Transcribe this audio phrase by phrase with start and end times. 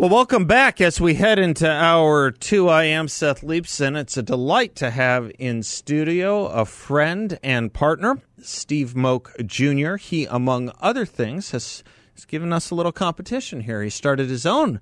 [0.00, 2.70] Well, welcome back as we head into hour two.
[2.70, 3.98] I am Seth Leibsohn.
[3.98, 9.96] It's a delight to have in studio a friend and partner, Steve Moak Jr.
[9.96, 11.84] He, among other things, has,
[12.14, 13.82] has given us a little competition here.
[13.82, 14.80] He started his own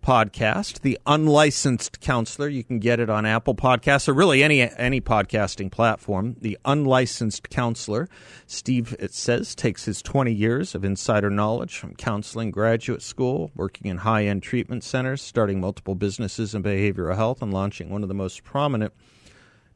[0.00, 2.48] podcast, The Unlicensed Counselor.
[2.48, 6.36] You can get it on Apple Podcasts or really any any podcasting platform.
[6.40, 8.08] The Unlicensed Counselor.
[8.46, 13.90] Steve, it says, takes his 20 years of insider knowledge from counseling graduate school, working
[13.90, 18.08] in high end treatment centers, starting multiple businesses in behavioral health, and launching one of
[18.08, 18.92] the most prominent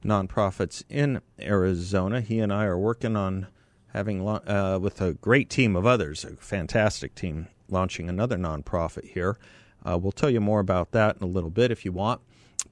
[0.05, 2.20] nonprofits in Arizona.
[2.20, 3.48] He and I are working on
[3.93, 9.39] having, uh, with a great team of others, a fantastic team, launching another nonprofit here.
[9.85, 12.21] Uh, we'll tell you more about that in a little bit if you want.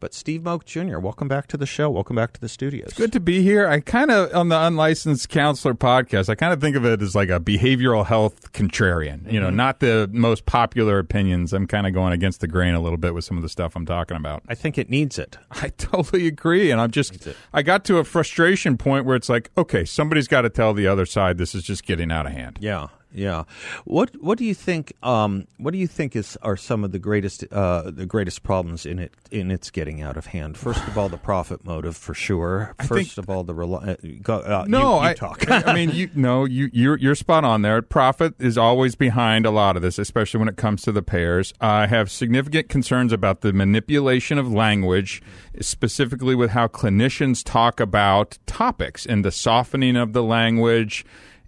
[0.03, 1.89] But Steve Moak Jr., welcome back to the show.
[1.89, 2.89] Welcome back to the studios.
[2.89, 3.69] It's good to be here.
[3.69, 7.15] I kind of, on the Unlicensed Counselor podcast, I kind of think of it as
[7.15, 9.31] like a behavioral health contrarian.
[9.31, 9.57] You know, mm-hmm.
[9.57, 11.53] not the most popular opinions.
[11.53, 13.77] I'm kind of going against the grain a little bit with some of the stuff
[13.77, 14.43] I'm talking about.
[14.49, 15.39] I think it needs it.
[15.53, 16.73] I totally agree.
[16.73, 20.43] And I'm just, I got to a frustration point where it's like, okay, somebody's got
[20.43, 22.59] to tell the other side this is just getting out of hand.
[22.61, 22.89] Yeah.
[23.15, 23.45] Yeah.
[23.85, 24.93] What What do you think?
[25.03, 28.87] Um, what do you think is are some of the greatest uh, the greatest problems
[28.87, 30.57] in it in its getting out of hand?
[30.57, 32.75] First of all, the profit motive for sure.
[32.79, 35.51] First think, of all, the reli- uh, uh no, you, you I talk.
[35.51, 37.83] I mean, you no, you you're, you're spot on there.
[37.83, 41.53] Profit is always behind a lot of this, especially when it comes to the payers.
[41.61, 45.23] I have significant concerns about the manipulation of language,
[45.61, 51.05] specifically with how clinicians talk about topics and the softening of the language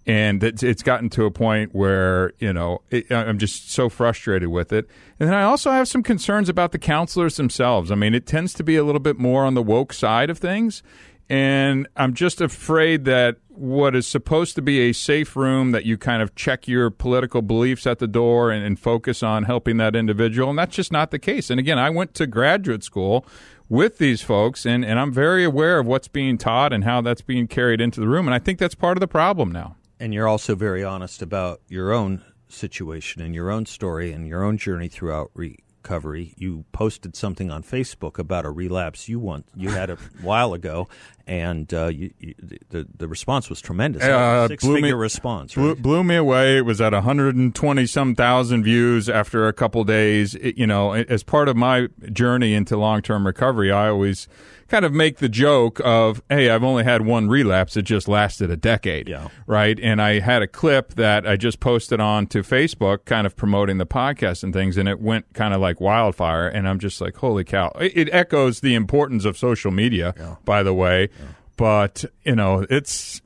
[0.07, 4.49] and it's, it's gotten to a point where you know it, I'm just so frustrated
[4.49, 4.87] with it.
[5.19, 7.91] And then I also have some concerns about the counselors themselves.
[7.91, 10.37] I mean, it tends to be a little bit more on the woke side of
[10.37, 10.83] things,
[11.29, 15.97] and I'm just afraid that what is supposed to be a safe room that you
[15.97, 19.95] kind of check your political beliefs at the door and, and focus on helping that
[19.95, 21.49] individual, and that's just not the case.
[21.49, 23.25] And again, I went to graduate school
[23.67, 27.21] with these folks, and, and I'm very aware of what's being taught and how that's
[27.21, 28.27] being carried into the room.
[28.27, 31.61] And I think that's part of the problem now and you're also very honest about
[31.67, 36.33] your own situation and your own story and your own journey throughout recovery.
[36.37, 40.87] You posted something on Facebook about a relapse you want you had a while ago,
[41.27, 42.35] and uh, you, you,
[42.69, 44.03] the the response was tremendous.
[44.03, 45.55] Uh, Six figure me, response.
[45.55, 45.63] Right?
[45.63, 46.57] Blew, blew, me away.
[46.57, 50.35] It was at 120 some thousand views after a couple days.
[50.35, 54.27] It, you know, as part of my journey into long term recovery, I always
[54.67, 57.77] kind of make the joke of, hey, I've only had one relapse.
[57.77, 59.07] It just lasted a decade.
[59.07, 59.27] Yeah.
[59.45, 59.79] Right.
[59.79, 63.77] And I had a clip that I just posted on to Facebook, kind of promoting
[63.77, 66.47] the podcast and things, and it went kind of like wildfire.
[66.47, 67.71] And I'm just like, holy cow.
[67.79, 70.35] It, it echoes the importance of social media, yeah.
[70.45, 71.09] by the way.
[71.57, 73.21] But, you know, it's,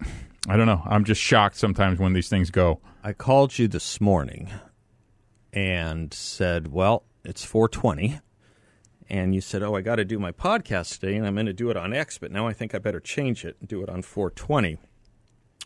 [0.48, 0.84] I don't know.
[0.86, 2.80] I'm just shocked sometimes when these things go.
[3.04, 4.50] I called you this morning
[5.52, 8.20] and said, well, it's 420
[9.10, 11.54] and you said, "Oh, I got to do my podcast today, and I'm going to
[11.54, 13.90] do it on X, but now I think I better change it and do it
[13.90, 14.78] on 420."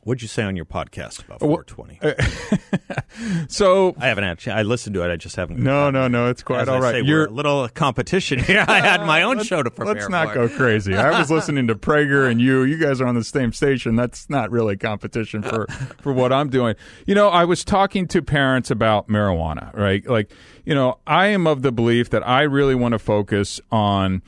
[0.03, 1.99] What'd you say on your podcast about 420?
[2.01, 4.51] Uh, so I haven't actually.
[4.51, 5.09] I listened to it.
[5.09, 5.59] I just haven't.
[5.59, 6.29] No, no, no.
[6.29, 6.95] It's quite all right.
[6.95, 8.65] Say, You're a little competition here.
[8.67, 9.93] I had my own show to prepare.
[9.93, 10.47] Let's not for.
[10.47, 10.93] go crazy.
[10.93, 12.63] I was listening to Prager and you.
[12.63, 13.95] You guys are on the same station.
[13.95, 15.67] That's not really competition for
[16.01, 16.75] for what I'm doing.
[17.05, 19.73] You know, I was talking to parents about marijuana.
[19.73, 20.33] Right, like
[20.65, 24.21] you know, I am of the belief that I really want to focus on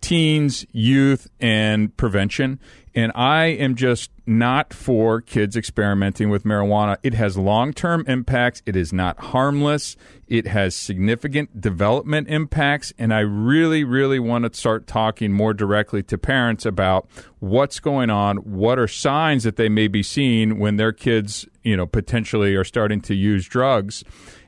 [0.00, 2.60] teens, youth, and prevention.
[2.96, 6.96] And I am just not for kids experimenting with marijuana.
[7.02, 8.62] It has long term impacts.
[8.64, 9.98] It is not harmless.
[10.28, 12.94] It has significant development impacts.
[12.98, 17.06] And I really, really want to start talking more directly to parents about
[17.38, 21.76] what's going on, what are signs that they may be seeing when their kids, you
[21.76, 24.04] know, potentially are starting to use drugs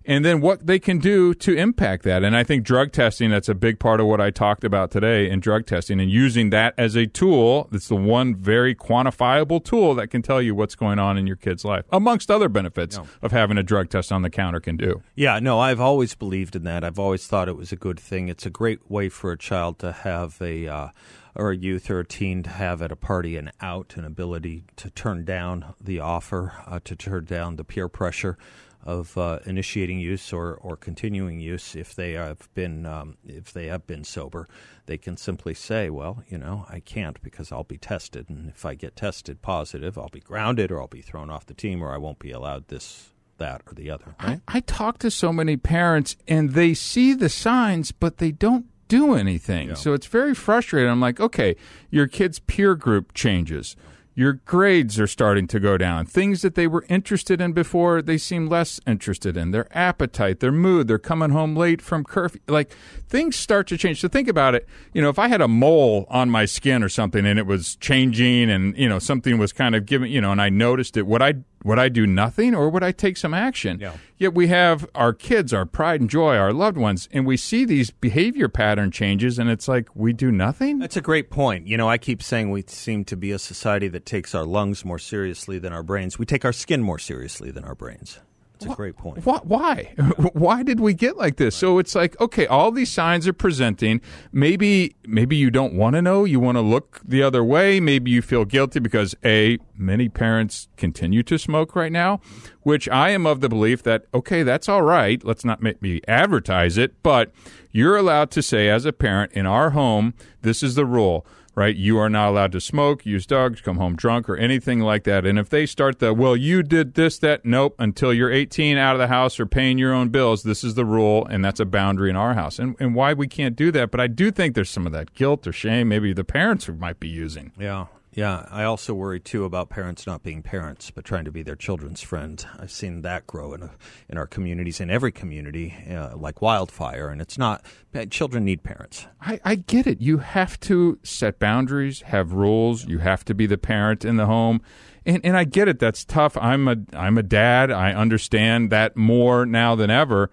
[0.08, 2.24] and then what they can do to impact that.
[2.24, 5.28] And I think drug testing, that's a big part of what I talked about today
[5.28, 7.68] in drug testing and using that as a tool.
[7.70, 11.36] That's the one very quantifiable tool that can tell you what's going on in your
[11.36, 13.06] kid's life, amongst other benefits no.
[13.20, 15.02] of having a drug test on the counter can do.
[15.14, 16.84] Yeah, no, I've always believed in that.
[16.84, 18.28] I've always thought it was a good thing.
[18.28, 20.66] It's a great way for a child to have a.
[20.66, 20.88] Uh,
[21.34, 24.64] or a youth or a teen to have at a party an out, an ability
[24.74, 28.36] to turn down the offer, uh, to turn down the peer pressure
[28.84, 33.66] of uh, initiating use or, or continuing use if they have been um, if they
[33.66, 34.48] have been sober,
[34.86, 38.64] they can simply say, "Well, you know, I can't because I'll be tested, and if
[38.64, 41.92] I get tested positive, I'll be grounded, or I'll be thrown off the team, or
[41.92, 44.16] I won't be allowed this." That or the other.
[44.20, 44.40] Right?
[44.48, 48.66] I, I talk to so many parents and they see the signs, but they don't
[48.88, 49.68] do anything.
[49.68, 49.74] Yeah.
[49.74, 50.90] So it's very frustrating.
[50.90, 51.54] I'm like, okay,
[51.90, 53.76] your kid's peer group changes.
[54.18, 56.04] Your grades are starting to go down.
[56.04, 59.52] Things that they were interested in before, they seem less interested in.
[59.52, 62.40] Their appetite, their mood, they're coming home late from curfew.
[62.48, 62.72] Like
[63.08, 64.00] things start to change.
[64.00, 64.66] So think about it.
[64.92, 67.76] You know, if I had a mole on my skin or something and it was
[67.76, 71.06] changing and, you know, something was kind of giving, you know, and I noticed it,
[71.06, 73.78] would I would I do nothing or would I take some action?
[73.80, 73.92] Yeah.
[74.16, 77.64] Yet we have our kids, our pride and joy, our loved ones, and we see
[77.64, 80.78] these behavior pattern changes, and it's like we do nothing.
[80.78, 81.66] That's a great point.
[81.66, 84.84] You know, I keep saying we seem to be a society that takes our lungs
[84.84, 86.18] more seriously than our brains.
[86.18, 88.18] We take our skin more seriously than our brains.
[88.60, 89.24] It's a great point.
[89.24, 89.38] Why?
[89.44, 89.94] Why?
[90.32, 91.54] why did we get like this?
[91.54, 94.00] So it's like, okay, all these signs are presenting.
[94.32, 96.24] Maybe, maybe you don't want to know.
[96.24, 97.78] You want to look the other way.
[97.78, 102.20] Maybe you feel guilty because a many parents continue to smoke right now,
[102.62, 105.22] which I am of the belief that okay, that's all right.
[105.22, 107.30] Let's not make me advertise it, but
[107.70, 111.24] you're allowed to say as a parent in our home, this is the rule
[111.58, 111.74] right?
[111.74, 115.26] You are not allowed to smoke, use drugs, come home drunk, or anything like that.
[115.26, 118.94] And if they start the, well, you did this, that, nope, until you're 18 out
[118.94, 121.64] of the house or paying your own bills, this is the rule, and that's a
[121.64, 122.60] boundary in our house.
[122.60, 123.90] And, and why we can't do that.
[123.90, 127.00] But I do think there's some of that guilt or shame maybe the parents might
[127.00, 127.50] be using.
[127.58, 127.86] Yeah.
[128.18, 131.54] Yeah, I also worry too about parents not being parents, but trying to be their
[131.54, 132.44] children's friend.
[132.58, 133.70] I've seen that grow in a,
[134.08, 137.10] in our communities, in every community, uh, like wildfire.
[137.10, 137.64] And it's not
[138.10, 139.06] children need parents.
[139.20, 140.00] I, I get it.
[140.00, 142.86] You have to set boundaries, have rules.
[142.86, 144.62] You have to be the parent in the home,
[145.06, 145.78] and and I get it.
[145.78, 146.36] That's tough.
[146.38, 147.70] I'm a I'm a dad.
[147.70, 150.28] I understand that more now than ever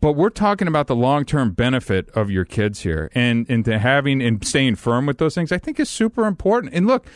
[0.00, 4.22] but we're talking about the long term benefit of your kids here, and into having
[4.22, 5.52] and staying firm with those things.
[5.52, 6.72] I think is super important.
[6.74, 7.06] And look,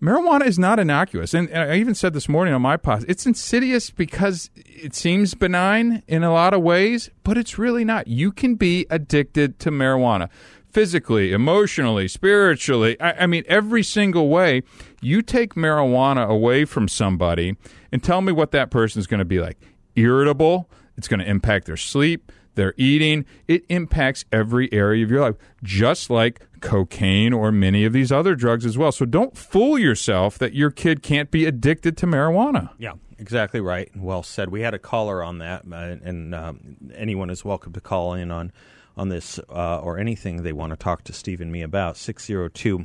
[0.00, 3.90] marijuana is not innocuous, and I even said this morning on my post, it's insidious
[3.90, 8.08] because it seems benign in a lot of ways, but it's really not.
[8.08, 10.28] You can be addicted to marijuana.
[10.70, 14.62] Physically, emotionally, spiritually, I, I mean, every single way.
[15.02, 17.56] You take marijuana away from somebody
[17.90, 19.58] and tell me what that person is going to be like
[19.96, 23.24] irritable, it's going to impact their sleep, their eating.
[23.48, 28.34] It impacts every area of your life, just like cocaine or many of these other
[28.34, 28.92] drugs as well.
[28.92, 32.70] So don't fool yourself that your kid can't be addicted to marijuana.
[32.78, 33.90] Yeah, exactly right.
[33.96, 34.50] Well said.
[34.50, 38.30] We had a caller on that, uh, and um, anyone is welcome to call in
[38.30, 38.52] on
[38.96, 41.96] on this uh, or anything they want to talk to Steve and me about.
[41.96, 42.84] 602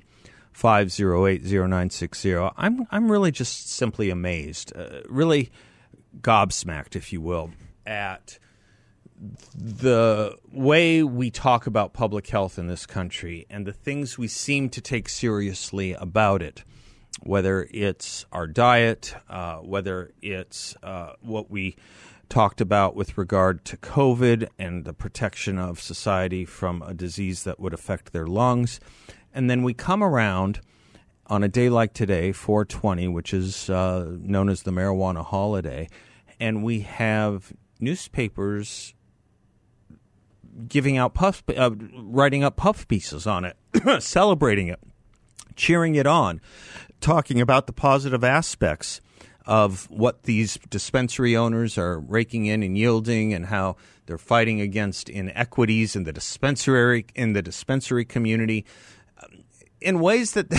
[0.54, 2.36] 508 0960.
[2.58, 5.52] I'm, I'm really just simply amazed, uh, really
[6.22, 7.52] gobsmacked, if you will,
[7.88, 8.38] at
[9.56, 14.70] the way we talk about public health in this country and the things we seem
[14.70, 16.64] to take seriously about it,
[17.24, 21.76] whether it's our diet, uh, whether it's uh, what we
[22.30, 27.60] talked about with regard to COVID and the protection of society from a disease that
[27.60, 28.80] would affect their lungs.
[29.34, 30.60] And then we come around
[31.28, 35.90] on a day like today, 420, which is uh, known as the marijuana holiday,
[36.40, 38.94] and we have newspapers
[40.68, 43.58] giving out puff, uh, writing up puff pieces on it,
[44.00, 44.80] celebrating it,
[45.56, 46.42] cheering it on,
[47.00, 49.02] talking about the positive aspects
[49.46, 55.10] of what these dispensary owners are raking in and yielding, and how they're fighting against
[55.10, 58.66] inequities in the dispensary in the dispensary community,
[59.80, 60.52] in ways that,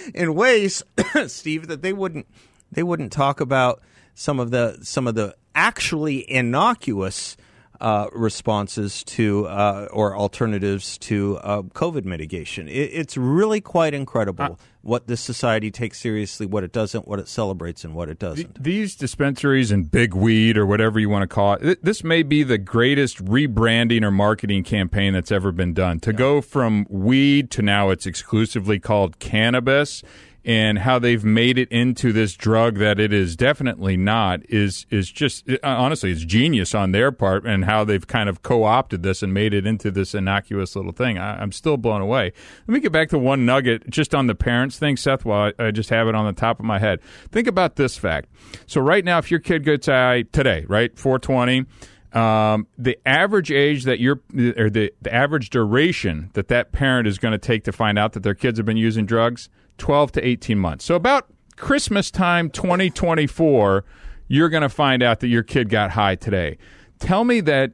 [0.14, 0.82] in ways,
[1.26, 2.26] Steve, that they wouldn't
[2.72, 3.82] they wouldn't talk about
[4.14, 7.36] some of the some of the actually innocuous
[7.82, 12.68] uh, responses to uh, or alternatives to uh, COVID mitigation.
[12.68, 17.26] It, it's really quite incredible what this society takes seriously, what it doesn't, what it
[17.26, 18.62] celebrates, and what it doesn't.
[18.62, 22.44] These dispensaries and big weed or whatever you want to call it, this may be
[22.44, 25.98] the greatest rebranding or marketing campaign that's ever been done.
[26.00, 26.16] To yeah.
[26.16, 30.04] go from weed to now it's exclusively called cannabis
[30.44, 35.10] and how they've made it into this drug that it is definitely not is is
[35.10, 39.22] just uh, honestly it's genius on their part and how they've kind of co-opted this
[39.22, 41.18] and made it into this innocuous little thing.
[41.18, 42.32] I, am still blown away.
[42.66, 45.24] Let me get back to one nugget just on the parents thing, Seth.
[45.24, 47.96] While I, I just have it on the top of my head, think about this
[47.96, 48.28] fact.
[48.66, 51.66] So right now, if your kid gets I today, right, 420.
[52.12, 54.20] Um, the average age that you're,
[54.58, 58.12] or the, the average duration that that parent is going to take to find out
[58.12, 60.84] that their kids have been using drugs, 12 to 18 months.
[60.84, 63.84] So about Christmas time 2024,
[64.28, 66.58] you're going to find out that your kid got high today.
[66.98, 67.72] Tell me that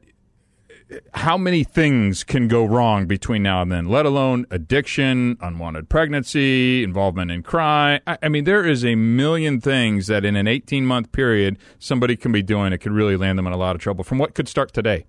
[0.91, 5.87] uh, how many things can go wrong between now and then, let alone addiction, unwanted
[5.87, 8.01] pregnancy, involvement in crime.
[8.07, 12.15] I, I mean, there is a million things that in an 18 month period somebody
[12.15, 14.33] can be doing It could really land them in a lot of trouble from what
[14.33, 15.05] could start today.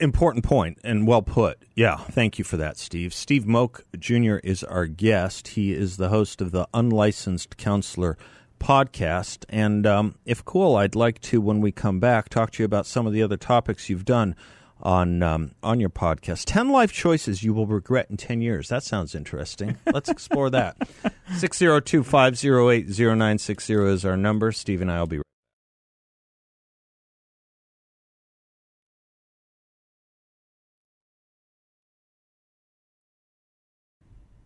[0.00, 1.58] Important point and well put.
[1.74, 3.14] Yeah, thank you for that, Steve.
[3.14, 4.36] Steve Moak Jr.
[4.42, 5.48] is our guest.
[5.48, 8.18] He is the host of the Unlicensed Counselor
[8.58, 9.44] podcast.
[9.48, 12.86] And um, if cool, I'd like to, when we come back, talk to you about
[12.86, 14.34] some of the other topics you've done
[14.82, 16.44] on um, on your podcast.
[16.46, 18.68] Ten life choices you will regret in ten years.
[18.68, 19.76] That sounds interesting.
[19.86, 20.76] Let's explore that.
[21.30, 24.50] 602-508-0960 is our number.
[24.52, 25.20] Steve and I will be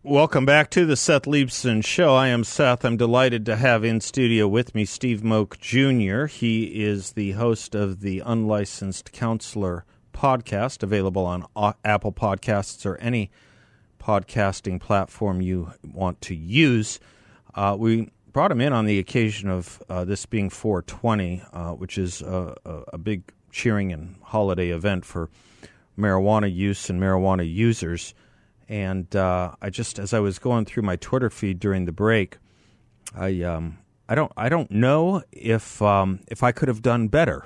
[0.07, 2.15] Welcome back to the Seth Leibsohn Show.
[2.15, 2.85] I am Seth.
[2.85, 6.27] I'm delighted to have in studio with me Steve Moak Jr.
[6.27, 9.83] He is the host of the Unlicensed Counselor
[10.13, 11.45] podcast, available on
[11.83, 13.29] Apple Podcasts or any
[13.99, 17.01] podcasting platform you want to use.
[17.53, 21.97] Uh, we brought him in on the occasion of uh, this being 420, uh, which
[21.97, 22.55] is a,
[22.93, 25.29] a, big cheering and holiday event for
[25.99, 28.13] marijuana use and marijuana users.
[28.69, 32.37] And uh, I just, as I was going through my Twitter feed during the break,
[33.15, 33.77] I um,
[34.09, 37.45] I don't I don't know if um, if I could have done better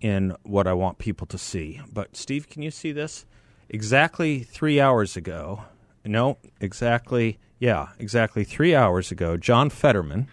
[0.00, 1.80] in what I want people to see.
[1.92, 3.24] But Steve, can you see this?
[3.68, 5.64] Exactly three hours ago.
[6.04, 7.38] No, exactly.
[7.58, 9.36] Yeah, exactly three hours ago.
[9.36, 10.28] John Fetterman,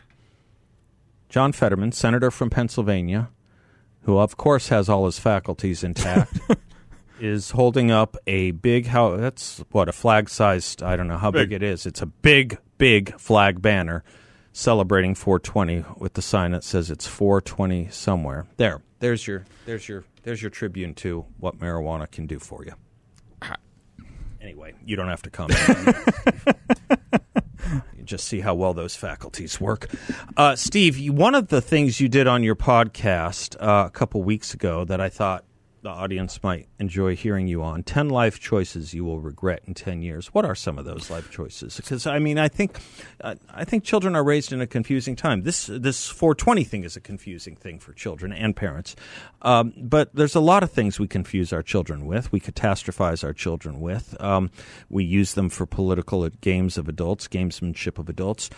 [1.29, 3.29] John Fetterman, senator from Pennsylvania,
[4.01, 6.39] who of course has all his faculties intact.
[7.19, 11.31] is holding up a big how that's what a flag sized I don't know how
[11.31, 11.49] big.
[11.49, 11.85] big it is.
[11.85, 14.03] It's a big big flag banner
[14.51, 18.47] celebrating 420 with the sign that says it's 420 somewhere.
[18.57, 18.81] There.
[18.99, 22.73] There's your there's your there's your tribune to what marijuana can do for you.
[24.41, 25.59] Anyway, you don't have to comment.
[27.97, 29.89] you just see how well those faculties work.
[30.37, 34.53] Uh, Steve, one of the things you did on your podcast uh, a couple weeks
[34.53, 35.43] ago that I thought
[35.81, 37.83] the audience might enjoy hearing you on.
[37.83, 40.27] 10 life choices you will regret in 10 years.
[40.27, 41.77] What are some of those life choices?
[41.77, 42.79] Because i mean i think
[43.21, 45.43] uh, i think children are raised in a confusing time.
[45.43, 48.95] This this 420 thing is a confusing thing for children and parents.
[49.41, 52.31] Um, but there's a lot of things we confuse our children with.
[52.31, 54.19] We catastrophize our children with.
[54.21, 54.51] Um,
[54.89, 58.49] we use them for political games of adults gamesmanship of adults.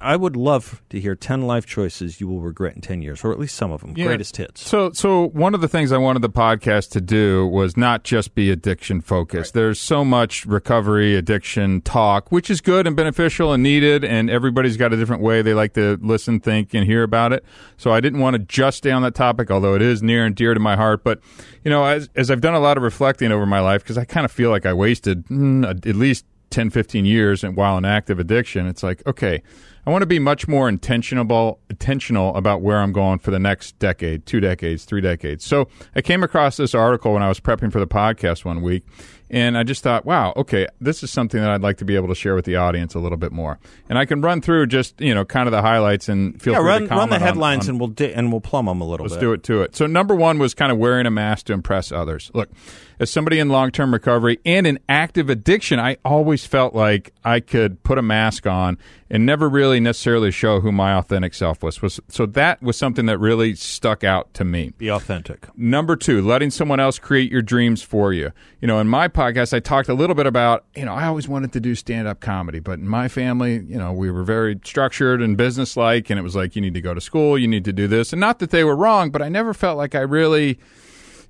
[0.00, 3.32] I would love to hear 10 life choices you will regret in 10 years or
[3.32, 3.94] at least some of them.
[3.96, 4.06] Yeah.
[4.06, 4.66] greatest hits.
[4.66, 8.04] So so one of the things i wanted the podcast podcast to do was not
[8.04, 9.54] just be addiction focused.
[9.54, 9.62] Right.
[9.62, 14.76] There's so much recovery, addiction talk, which is good and beneficial and needed, and everybody's
[14.76, 17.44] got a different way they like to listen, think, and hear about it.
[17.76, 20.34] So I didn't want to just stay on that topic, although it is near and
[20.34, 21.04] dear to my heart.
[21.04, 21.20] But,
[21.64, 24.04] you know, as, as I've done a lot of reflecting over my life, because I
[24.04, 28.18] kind of feel like I wasted mm, at least 10, 15 years while in active
[28.18, 29.42] addiction, it's like, okay,
[29.86, 33.78] I want to be much more intentional intentional about where I'm going for the next
[33.78, 35.44] decade, two decades, three decades.
[35.44, 38.84] So I came across this article when I was prepping for the podcast one week,
[39.30, 42.08] and I just thought, wow, okay, this is something that I'd like to be able
[42.08, 43.58] to share with the audience a little bit more.
[43.88, 46.60] And I can run through just you know kind of the highlights and feel yeah,
[46.60, 48.66] free run, to comment run the headlines on, on, and we'll di- and we'll plumb
[48.66, 49.04] them a little.
[49.04, 49.10] Bit.
[49.10, 49.26] Let's bit.
[49.26, 49.76] do it to it.
[49.76, 52.30] So number one was kind of wearing a mask to impress others.
[52.32, 52.50] Look,
[52.98, 57.40] as somebody in long term recovery and in active addiction, I always felt like I
[57.40, 58.78] could put a mask on
[59.10, 61.80] and never really necessarily show who my authentic self was.
[61.80, 62.00] was.
[62.08, 64.72] So that was something that really stuck out to me.
[64.76, 65.46] Be authentic.
[65.56, 68.32] Number two, letting someone else create your dreams for you.
[68.60, 71.28] You know, in my podcast, I talked a little bit about, you know, I always
[71.28, 74.58] wanted to do stand up comedy, but in my family, you know, we were very
[74.64, 77.46] structured and business like, and it was like, you need to go to school, you
[77.46, 78.12] need to do this.
[78.12, 80.58] And not that they were wrong, but I never felt like I really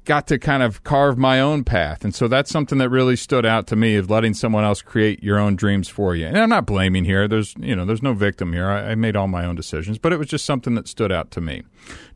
[0.05, 2.05] got to kind of carve my own path.
[2.05, 5.23] And so that's something that really stood out to me of letting someone else create
[5.23, 6.27] your own dreams for you.
[6.27, 7.27] And I'm not blaming here.
[7.27, 8.69] There's, you know, there's no victim here.
[8.69, 11.31] I, I made all my own decisions, but it was just something that stood out
[11.33, 11.63] to me.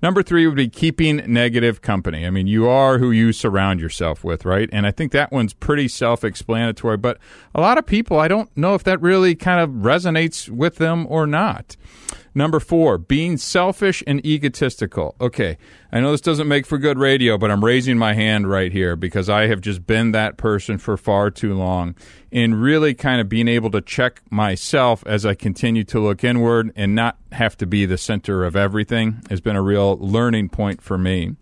[0.03, 2.27] Number three would be keeping negative company.
[2.27, 4.69] I mean, you are who you surround yourself with, right?
[4.73, 7.19] And I think that one's pretty self explanatory, but
[7.55, 11.07] a lot of people, I don't know if that really kind of resonates with them
[11.09, 11.77] or not.
[12.35, 15.17] Number four, being selfish and egotistical.
[15.21, 15.59] Okay,
[15.91, 18.97] I know this doesn't make for good radio, but I'm raising my hand right here
[18.97, 21.95] because I have just been that person for far too long.
[22.31, 26.73] In really kind of being able to check myself as I continue to look inward
[26.77, 30.83] and not have to be the center of everything has been a real learning point
[30.83, 31.37] for me.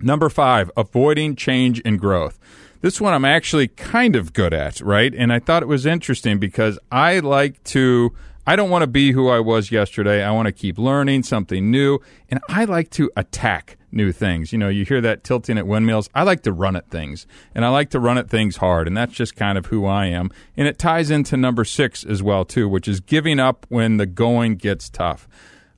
[0.00, 2.38] Number five, avoiding change and growth.
[2.82, 5.14] This one I'm actually kind of good at, right?
[5.14, 8.12] And I thought it was interesting because I like to
[8.44, 10.24] I don't want to be who I was yesterday.
[10.24, 14.52] I want to keep learning something new, and I like to attack new things.
[14.52, 16.10] You know, you hear that tilting at windmills.
[16.12, 18.96] I like to run at things, and I like to run at things hard, and
[18.96, 20.30] that's just kind of who I am.
[20.56, 24.06] And it ties into number six as well too, which is giving up when the
[24.06, 25.28] going gets tough.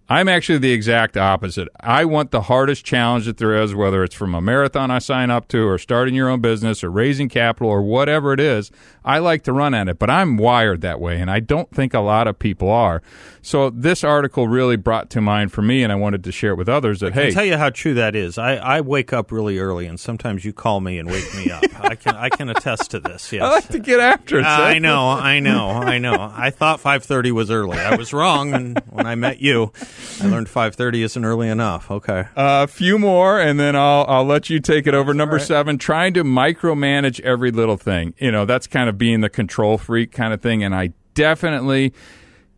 [0.06, 1.68] I'm actually the exact opposite.
[1.80, 5.30] I want the hardest challenge that there is, whether it's from a marathon I sign
[5.30, 8.70] up to, or starting your own business, or raising capital, or whatever it is.
[9.02, 11.94] I like to run at it, but I'm wired that way, and I don't think
[11.94, 13.02] a lot of people are.
[13.40, 16.56] So this article really brought to mind for me, and I wanted to share it
[16.56, 18.36] with others that I'll hey, tell you how true that is.
[18.36, 21.62] I, I wake up really early, and sometimes you call me and wake me up.
[21.80, 23.32] I can I can attest to this.
[23.32, 24.44] Yes, I like to get after it.
[24.44, 26.32] I know, I know, I know.
[26.34, 27.78] I thought 5:30 was early.
[27.78, 29.72] I was wrong, when I met you,
[30.20, 31.90] I learned 5:30 isn't early enough.
[31.90, 32.26] Okay.
[32.36, 35.14] A few more, and then I'll I'll let you take it over.
[35.14, 38.14] Number seven, trying to micromanage every little thing.
[38.18, 41.92] You know, that's kind of being the control freak kind of thing, and I definitely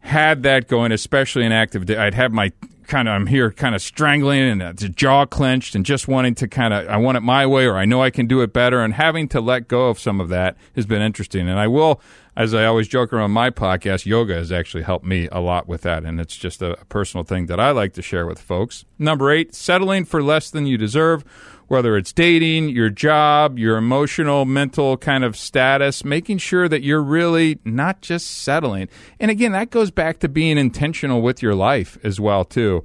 [0.00, 1.86] had that going, especially in active.
[1.86, 2.52] Day I'd have my
[2.86, 6.34] kind of I'm here, kind of strangling and uh, the jaw clenched, and just wanting
[6.36, 8.52] to kind of I want it my way, or I know I can do it
[8.52, 11.48] better, and having to let go of some of that has been interesting.
[11.48, 12.00] And I will,
[12.36, 15.82] as I always joke around my podcast, yoga has actually helped me a lot with
[15.82, 18.84] that, and it's just a personal thing that I like to share with folks.
[18.98, 21.24] Number eight, settling for less than you deserve
[21.68, 27.02] whether it's dating, your job, your emotional, mental kind of status, making sure that you're
[27.02, 28.88] really not just settling.
[29.18, 32.84] And again, that goes back to being intentional with your life as well too.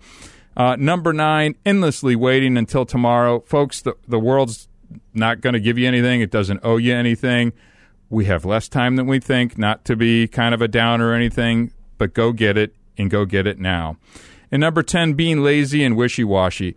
[0.57, 3.81] Uh, number nine, endlessly waiting until tomorrow, folks.
[3.81, 4.67] The the world's
[5.13, 6.21] not going to give you anything.
[6.21, 7.53] It doesn't owe you anything.
[8.11, 9.57] We have less time than we think.
[9.57, 13.25] Not to be kind of a downer or anything, but go get it and go
[13.25, 13.97] get it now.
[14.51, 16.75] And number ten, being lazy and wishy washy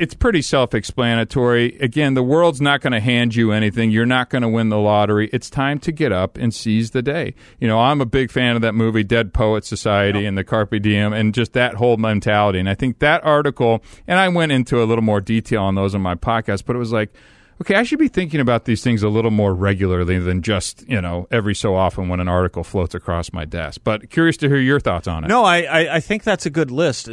[0.00, 1.76] it's pretty self-explanatory.
[1.78, 3.90] Again, the world's not going to hand you anything.
[3.90, 5.28] You're not going to win the lottery.
[5.30, 7.34] It's time to get up and seize the day.
[7.58, 10.80] You know, I'm a big fan of that movie Dead Poet Society and the Carpe
[10.80, 12.58] Diem and just that whole mentality.
[12.58, 15.94] And I think that article and I went into a little more detail on those
[15.94, 17.12] in my podcast, but it was like
[17.60, 21.00] Okay, I should be thinking about these things a little more regularly than just, you
[21.00, 23.82] know, every so often when an article floats across my desk.
[23.84, 25.28] But curious to hear your thoughts on it.
[25.28, 27.08] No, I, I, I think that's a good list.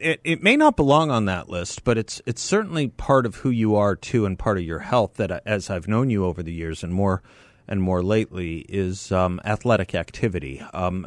[0.00, 3.50] It, it may not belong on that list, but it's it's certainly part of who
[3.50, 5.14] you are too, and part of your health.
[5.14, 7.22] That as I've known you over the years, and more
[7.68, 10.60] and more lately, is um, athletic activity.
[10.74, 11.06] Um,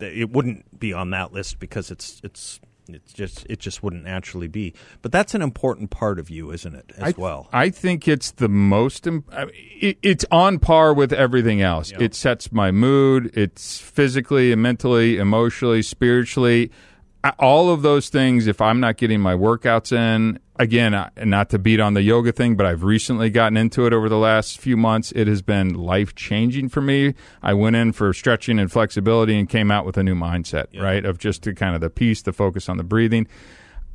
[0.00, 4.48] it wouldn't be on that list because it's it's it's just it just wouldn't naturally
[4.48, 4.74] be.
[5.02, 6.92] But that's an important part of you, isn't it?
[6.96, 7.48] As I th- well.
[7.52, 9.06] I think it's the most.
[9.06, 11.92] Im- I mean, it, it's on par with everything else.
[11.98, 13.30] It sets my mood.
[13.34, 16.70] It's physically and mentally, emotionally, spiritually.
[17.38, 18.46] All of those things.
[18.48, 22.32] If I'm not getting my workouts in, again, I- not to beat on the yoga
[22.32, 25.12] thing, but I've recently gotten into it over the last few months.
[25.14, 27.14] It has been life changing for me.
[27.40, 31.04] I went in for stretching and flexibility and came out with a new mindset, right?
[31.04, 33.28] Of just to kind of the peace, the focus on the breathing.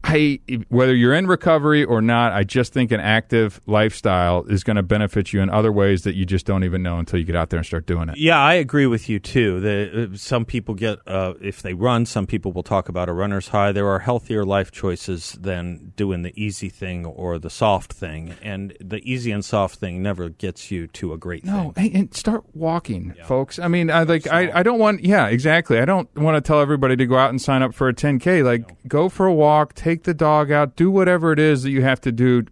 [0.03, 4.77] I whether you're in recovery or not, I just think an active lifestyle is going
[4.77, 7.35] to benefit you in other ways that you just don't even know until you get
[7.35, 8.17] out there and start doing it.
[8.17, 9.59] Yeah, I agree with you too.
[9.59, 12.05] The, uh, some people get uh, if they run.
[12.05, 13.71] Some people will talk about a runner's high.
[13.73, 18.77] There are healthier life choices than doing the easy thing or the soft thing, and
[18.79, 21.91] the easy and soft thing never gets you to a great No, thing.
[21.91, 23.59] hey, and start walking, folks.
[23.59, 25.79] I mean, I like I, I don't want yeah, exactly.
[25.79, 28.43] I don't want to tell everybody to go out and sign up for a 10K.
[28.45, 31.81] Like go for a walk, take the dog out, do whatever it is that you
[31.81, 32.45] have to do,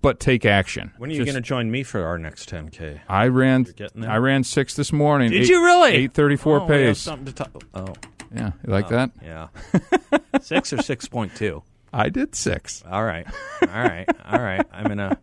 [0.00, 0.92] but take action.
[0.98, 3.00] When are you going to join me for our next 10k?
[3.08, 3.66] I ran?
[4.00, 5.30] I ran 6 this morning.
[5.30, 6.08] Did you really?
[6.08, 6.98] 8:34 oh, pace.
[6.98, 7.64] something to talk.
[7.74, 7.94] Oh,
[8.34, 9.10] Yeah, you like oh, that?
[9.22, 9.48] yeah.
[10.40, 11.62] Six or six point two.
[11.92, 12.84] I did 6.
[12.90, 13.26] All right,
[13.60, 14.66] all right, all right.
[14.72, 15.18] I'm gonna,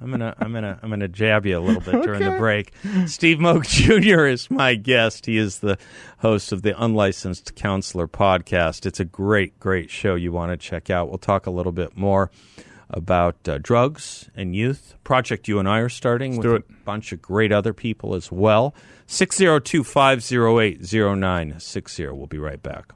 [0.00, 2.72] I'm gonna, I'm gonna, I'm gonna jab you a little bit during the break.
[3.06, 4.26] Steve Moak Jr.
[4.26, 5.26] is my guest.
[5.26, 5.78] He is the
[6.18, 8.86] host of the Unlicensed Counselor podcast.
[8.86, 10.14] It's a great, great show.
[10.14, 11.08] You want to check out.
[11.08, 12.30] We'll talk a little bit more
[12.88, 14.94] about uh, drugs and youth.
[15.04, 16.64] Project you and I are starting with do it.
[16.68, 18.74] a bunch of great other people as well.
[19.06, 22.06] 602 508 0960.
[22.08, 22.92] We'll be right back.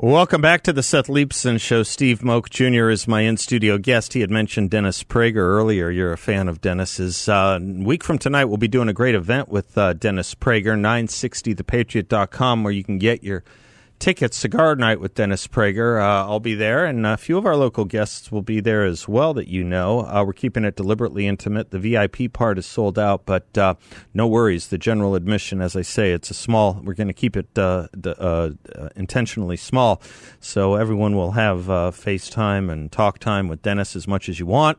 [0.00, 1.82] Welcome back to the Seth Leibsohn Show.
[1.82, 2.88] Steve Moak Jr.
[2.88, 4.12] is my in studio guest.
[4.12, 5.90] He had mentioned Dennis Prager earlier.
[5.90, 7.28] You're a fan of Dennis's.
[7.28, 12.62] Uh, week from tonight, we'll be doing a great event with uh, Dennis Prager, 960thepatriot.com,
[12.62, 13.42] where you can get your
[13.98, 14.36] tickets.
[14.36, 16.00] Cigar Night with Dennis Prager.
[16.00, 19.08] Uh, I'll be there, and a few of our local guests will be there as
[19.08, 20.00] well that you know.
[20.00, 21.70] Uh, we're keeping it deliberately intimate.
[21.70, 23.74] The VIP part is sold out, but uh,
[24.14, 24.68] no worries.
[24.68, 26.80] The general admission, as I say, it's a small.
[26.82, 28.50] We're going to keep it uh, uh, uh,
[28.96, 30.00] intentionally small,
[30.40, 34.46] so everyone will have uh, FaceTime and talk time with Dennis as much as you
[34.46, 34.78] want.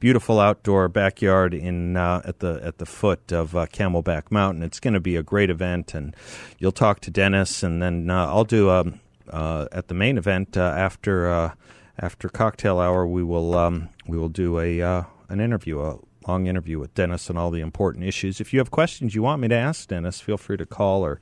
[0.00, 4.62] Beautiful outdoor backyard in uh, at the at the foot of uh, Camelback Mountain.
[4.62, 6.16] It's going to be a great event, and
[6.58, 10.56] you'll talk to Dennis, and then uh, I'll do um, uh, at the main event
[10.56, 11.52] uh, after uh,
[11.98, 13.06] after cocktail hour.
[13.06, 14.80] We will um, we will do a
[15.28, 18.40] an interview, a long interview with Dennis on all the important issues.
[18.40, 21.20] If you have questions you want me to ask Dennis, feel free to call or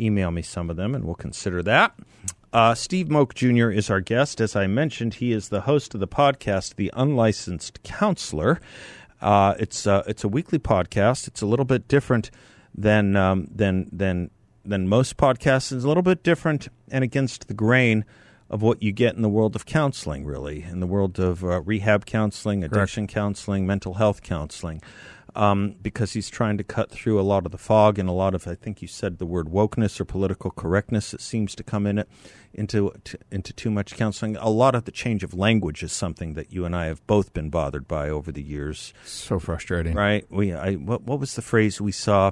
[0.00, 1.94] email me some of them, and we'll consider that.
[2.54, 3.68] Uh, Steve Moak Jr.
[3.68, 4.40] is our guest.
[4.40, 8.60] As I mentioned, he is the host of the podcast, The Unlicensed Counselor.
[9.20, 11.26] Uh, it's uh, it's a weekly podcast.
[11.26, 12.30] It's a little bit different
[12.72, 14.30] than um, than than
[14.64, 15.72] than most podcasts.
[15.72, 18.04] It's a little bit different and against the grain
[18.48, 21.60] of what you get in the world of counseling, really, in the world of uh,
[21.62, 24.80] rehab counseling, addiction counseling, mental health counseling
[25.34, 28.34] um, because he's trying to cut through a lot of the fog and a lot
[28.34, 31.86] of, I think you said the word wokeness or political correctness that seems to come
[31.86, 32.08] in it
[32.52, 34.36] into to, into too much counseling.
[34.36, 37.32] A lot of the change of language is something that you and I have both
[37.32, 38.94] been bothered by over the years.
[39.04, 40.24] So frustrating, right?
[40.30, 42.30] We, I, what, what was the phrase we saw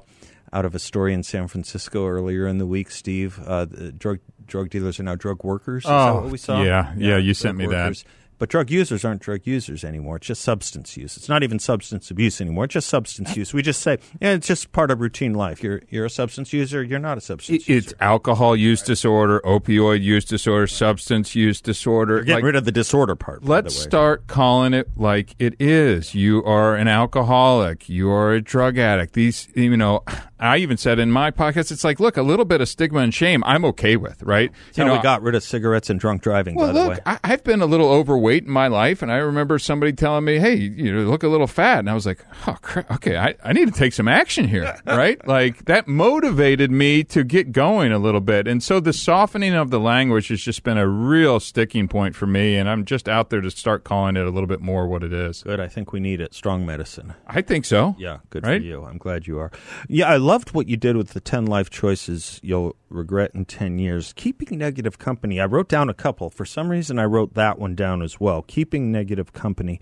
[0.52, 3.40] out of a story in San Francisco earlier in the week, Steve?
[3.44, 3.66] Uh,
[3.98, 5.84] drug drug dealers are now drug workers.
[5.84, 6.62] Is oh, what we saw?
[6.62, 8.04] Yeah, yeah, yeah you sent me workers.
[8.04, 8.08] that.
[8.42, 10.16] But drug users aren't drug users anymore.
[10.16, 11.16] It's just substance use.
[11.16, 12.64] It's not even substance abuse anymore.
[12.64, 13.54] It's just substance use.
[13.54, 15.62] We just say, yeah, it's just part of routine life.
[15.62, 16.82] You're you're a substance user.
[16.82, 17.90] You're not a substance it's user.
[17.90, 18.86] It's alcohol use right.
[18.88, 22.14] disorder, opioid use disorder, substance use disorder.
[22.14, 23.44] You're getting like, rid of the disorder part.
[23.44, 26.12] Let's start calling it like it is.
[26.12, 27.88] You are an alcoholic.
[27.88, 29.12] You are a drug addict.
[29.12, 30.02] These, you know,
[30.42, 33.14] I even said in my podcast, it's like, look, a little bit of stigma and
[33.14, 34.50] shame, I'm okay with, right?
[34.74, 36.54] you know, we got rid of cigarettes and drunk driving.
[36.54, 39.92] Well, look, I, have been a little overweight in my life, and I remember somebody
[39.92, 42.90] telling me, "Hey, you look a little fat," and I was like, "Oh, crap.
[42.90, 47.24] okay, I, I need to take some action here, right?" like that motivated me to
[47.24, 50.78] get going a little bit, and so the softening of the language has just been
[50.78, 54.26] a real sticking point for me, and I'm just out there to start calling it
[54.26, 55.42] a little bit more what it is.
[55.42, 55.60] Good.
[55.60, 56.34] I think we need it.
[56.34, 57.14] Strong medicine.
[57.26, 57.94] I think so.
[57.98, 58.18] Yeah.
[58.30, 58.60] Good right?
[58.60, 58.84] for you.
[58.84, 59.52] I'm glad you are.
[59.88, 63.78] Yeah, I loved what you did with the 10 life choices you'll regret in 10
[63.78, 64.14] years.
[64.14, 65.38] Keeping negative company.
[65.38, 66.30] I wrote down a couple.
[66.30, 68.40] For some reason, I wrote that one down as well.
[68.40, 69.78] Keeping negative company.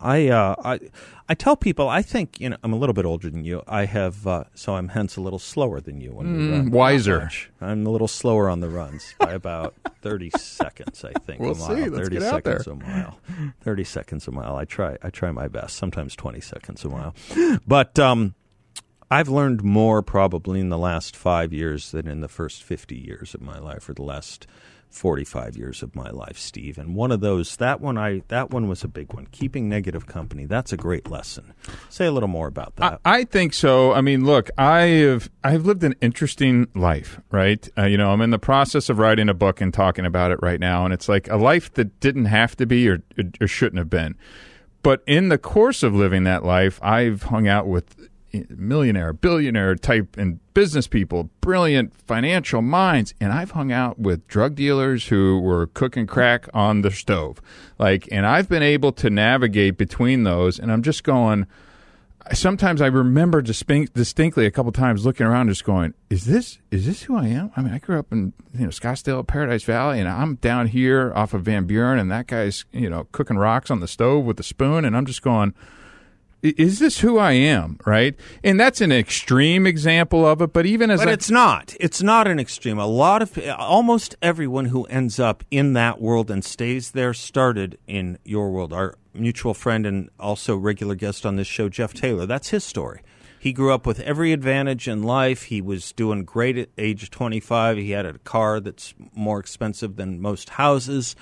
[0.00, 0.78] I, uh, I,
[1.28, 3.64] I tell people I think you know I'm a little bit older than you.
[3.66, 6.70] I have uh, so I'm hence a little slower than you when mm.
[6.70, 7.28] Wiser.
[7.60, 11.04] I'm a little slower on the runs by about 30 seconds.
[11.04, 11.76] I think we'll a mile.
[11.76, 11.88] See.
[11.88, 13.18] Let's 30 get seconds a mile.
[13.62, 14.54] 30 seconds a mile.
[14.54, 14.96] I try.
[15.02, 15.74] I try my best.
[15.74, 17.14] Sometimes 20 seconds a mile.
[17.66, 18.36] But um,
[19.10, 23.34] I've learned more probably in the last five years than in the first 50 years
[23.34, 24.46] of my life or the last
[24.90, 26.78] 45 years of my life, Steve.
[26.78, 29.26] And one of those, that one, I that one was a big one.
[29.30, 30.46] Keeping negative company.
[30.46, 31.52] That's a great lesson.
[31.88, 33.00] Say a little more about that.
[33.04, 33.92] I, I think so.
[33.92, 37.68] I mean, look, I have I've lived an interesting life, right?
[37.76, 40.38] Uh, you know, I'm in the process of writing a book and talking about it
[40.42, 43.02] right now, and it's like a life that didn't have to be or,
[43.40, 44.16] or shouldn't have been.
[44.82, 48.07] But in the course of living that life, I've hung out with
[48.50, 53.14] millionaire, billionaire type and business people, brilliant financial minds.
[53.20, 57.40] And I've hung out with drug dealers who were cooking crack on the stove.
[57.78, 60.58] Like, and I've been able to navigate between those.
[60.58, 61.46] And I'm just going,
[62.32, 66.86] sometimes I remember distinct, distinctly a couple times looking around, just going, "Is this is
[66.86, 70.00] this who I am?" I mean, I grew up in you know Scottsdale, Paradise Valley,
[70.00, 73.70] and I'm down here off of Van Buren, and that guy's you know cooking rocks
[73.70, 75.54] on the stove with a spoon, and I'm just going,
[76.42, 78.14] is this who I am, right?
[78.44, 81.74] And that's an extreme example of it, but even as But I, it's not.
[81.80, 82.78] It's not an extreme.
[82.78, 87.78] A lot of almost everyone who ends up in that world and stays there started
[87.86, 88.72] in your world.
[88.72, 93.00] Our mutual friend and also regular guest on this show Jeff Taylor, that's his story.
[93.40, 95.44] He grew up with every advantage in life.
[95.44, 97.76] He was doing great at age 25.
[97.76, 101.14] He had a car that's more expensive than most houses,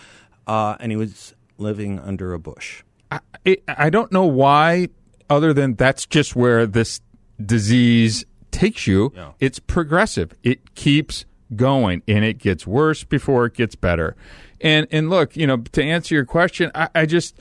[0.46, 2.82] uh, and he was living under a bush.
[3.10, 3.20] I,
[3.68, 4.88] I don't know why
[5.28, 7.00] other than that's just where this
[7.44, 9.12] disease takes you.
[9.14, 9.32] Yeah.
[9.40, 10.32] It's progressive.
[10.42, 14.16] It keeps going and it gets worse before it gets better.
[14.60, 17.38] And and look, you know, to answer your question, I, I just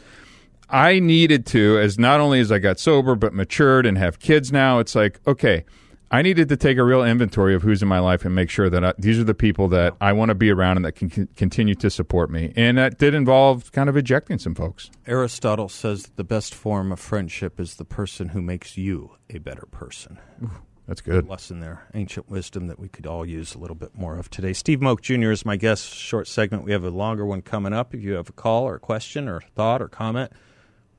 [0.70, 4.52] I needed to, as not only as I got sober but matured and have kids
[4.52, 5.64] now, it's like, okay,
[6.12, 8.70] I needed to take a real inventory of who's in my life and make sure
[8.70, 11.10] that I, these are the people that I want to be around and that can
[11.10, 12.54] c- continue to support me.
[12.56, 14.90] And that did involve kind of ejecting some folks.
[15.08, 19.40] Aristotle says that the best form of friendship is the person who makes you a
[19.40, 20.20] better person.
[20.44, 20.52] Ooh,
[20.88, 21.28] that's good.
[21.28, 21.88] lesson there.
[21.96, 24.54] Ancient wisdom that we could all use a little bit more of today.
[24.54, 25.32] Steve Moak Jr.
[25.32, 25.92] is my guest.
[25.94, 26.64] Short segment.
[26.64, 27.94] We have a longer one coming up.
[27.96, 30.32] If you have a call or a question or thought or comment,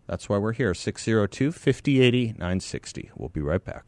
[0.08, 0.74] that's why we're here.
[0.74, 3.10] 602 5080 960.
[3.16, 3.86] We'll be right back.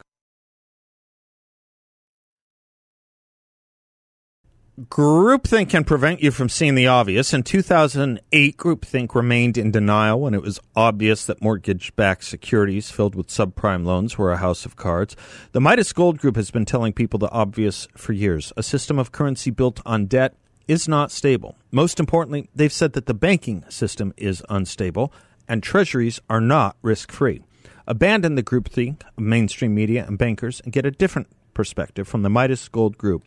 [4.87, 7.33] Groupthink can prevent you from seeing the obvious.
[7.33, 13.13] In 2008, groupthink remained in denial when it was obvious that mortgage backed securities filled
[13.13, 15.17] with subprime loans were a house of cards.
[15.51, 18.53] The Midas Gold Group has been telling people the obvious for years.
[18.55, 21.57] A system of currency built on debt is not stable.
[21.71, 25.11] Most importantly, they've said that the banking system is unstable
[25.45, 27.41] and treasuries are not risk free.
[27.85, 32.29] Abandon the groupthink of mainstream media and bankers and get a different perspective from the
[32.29, 33.25] Midas Gold Group.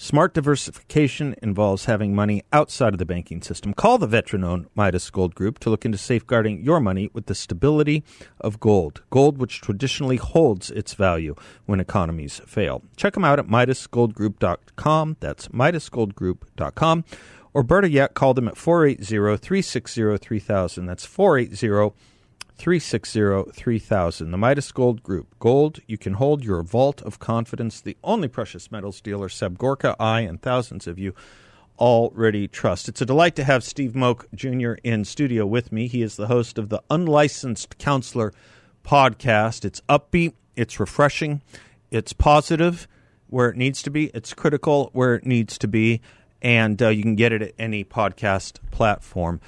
[0.00, 3.74] Smart diversification involves having money outside of the banking system.
[3.74, 7.34] Call the veteran owned Midas Gold Group to look into safeguarding your money with the
[7.34, 8.04] stability
[8.40, 9.02] of gold.
[9.10, 11.34] Gold, which traditionally holds its value
[11.66, 12.84] when economies fail.
[12.96, 15.16] Check them out at MidasGoldGroup.com.
[15.18, 17.04] That's MidasGoldGroup.com.
[17.52, 19.04] Or better yet, call them at 480
[19.38, 20.86] 360 3000.
[20.86, 21.96] That's 480
[22.58, 24.30] 360 3000.
[24.32, 25.38] The Midas Gold Group.
[25.38, 27.80] Gold, you can hold your vault of confidence.
[27.80, 31.14] The only precious metals dealer Seb Gorka, I, and thousands of you
[31.78, 32.88] already trust.
[32.88, 34.72] It's a delight to have Steve Moak Jr.
[34.82, 35.86] in studio with me.
[35.86, 38.32] He is the host of the Unlicensed Counselor
[38.84, 39.64] podcast.
[39.64, 41.42] It's upbeat, it's refreshing,
[41.92, 42.88] it's positive
[43.28, 46.00] where it needs to be, it's critical where it needs to be,
[46.42, 49.40] and uh, you can get it at any podcast platform.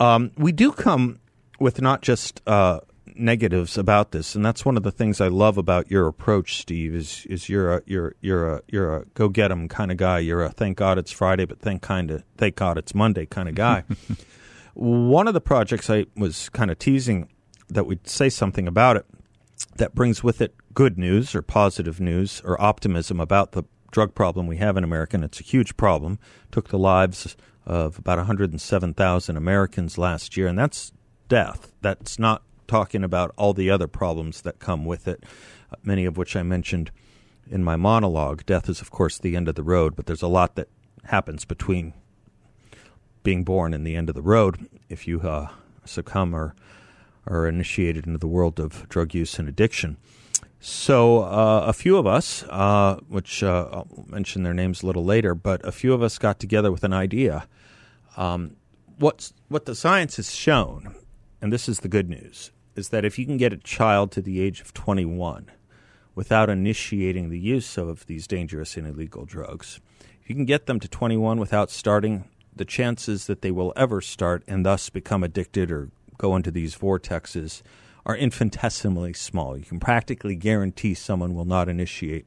[0.00, 1.20] Um, we do come
[1.58, 2.80] with not just uh,
[3.14, 6.94] negatives about this, and that's one of the things I love about your approach, Steve.
[6.94, 10.18] Is is you're a you're you're a you're a go get 'em kind of guy.
[10.20, 13.48] You're a thank God it's Friday, but thank kind of thank God it's Monday kind
[13.48, 13.84] of guy.
[14.74, 17.28] one of the projects I was kind of teasing
[17.68, 19.06] that we'd say something about it
[19.76, 24.46] that brings with it good news or positive news or optimism about the drug problem
[24.46, 25.16] we have in America.
[25.16, 26.18] And it's a huge problem.
[26.52, 30.92] Took the lives of about 107,000 Americans last year, and that's
[31.28, 31.72] death.
[31.80, 35.24] That's not talking about all the other problems that come with it,
[35.82, 36.90] many of which I mentioned
[37.50, 38.44] in my monologue.
[38.46, 40.68] Death is, of course, the end of the road, but there's a lot that
[41.04, 41.94] happens between
[43.22, 45.48] being born and the end of the road if you uh,
[45.84, 46.54] succumb or
[47.26, 49.96] are initiated into the world of drug use and addiction.
[50.60, 55.04] So, uh, a few of us, uh, which uh, I'll mention their names a little
[55.04, 57.46] later, but a few of us got together with an idea.
[58.16, 58.56] Um,
[58.98, 59.30] what
[59.66, 60.96] the science has shown
[61.40, 64.22] and this is the good news, is that if you can get a child to
[64.22, 65.50] the age of 21
[66.14, 69.80] without initiating the use of these dangerous and illegal drugs,
[70.22, 72.24] if you can get them to 21 without starting,
[72.54, 76.76] the chances that they will ever start and thus become addicted or go into these
[76.76, 77.62] vortexes
[78.04, 79.56] are infinitesimally small.
[79.56, 82.26] You can practically guarantee someone will not initiate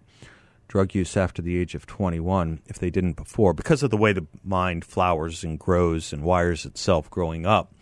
[0.68, 4.14] drug use after the age of 21 if they didn't before because of the way
[4.14, 7.74] the mind flowers and grows and wires itself growing up.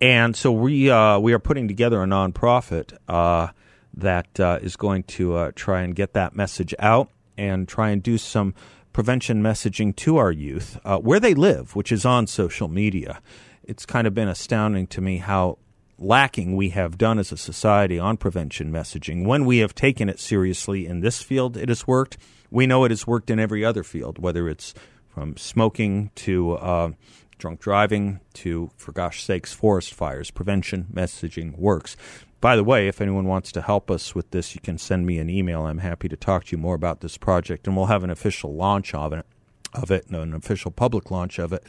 [0.00, 3.48] And so we uh, we are putting together a nonprofit uh,
[3.94, 8.02] that uh, is going to uh, try and get that message out and try and
[8.02, 8.54] do some
[8.92, 13.20] prevention messaging to our youth uh, where they live, which is on social media.
[13.64, 15.58] It's kind of been astounding to me how
[15.98, 19.26] lacking we have done as a society on prevention messaging.
[19.26, 22.16] When we have taken it seriously in this field, it has worked.
[22.50, 24.74] We know it has worked in every other field, whether it's
[25.08, 26.90] from smoking to uh,
[27.38, 30.30] drunk driving to, for gosh sakes, forest fires.
[30.30, 31.96] Prevention messaging works.
[32.40, 35.18] By the way, if anyone wants to help us with this, you can send me
[35.18, 35.66] an email.
[35.66, 38.54] I'm happy to talk to you more about this project, and we'll have an official
[38.54, 39.26] launch of it,
[39.74, 41.64] of it, an official public launch of it,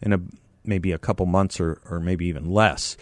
[0.00, 0.20] in a
[0.64, 2.96] maybe a couple months or, or maybe even less.